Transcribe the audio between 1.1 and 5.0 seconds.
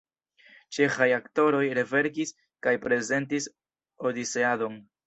aktoroj reverkis kaj prezentis Odiseadon.